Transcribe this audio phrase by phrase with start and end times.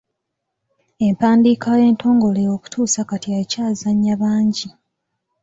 [1.07, 4.67] Empandiika entongole okutuusa kati ekyazannya bangi.